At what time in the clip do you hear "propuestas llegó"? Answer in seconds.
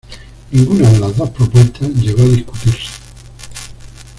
1.29-2.23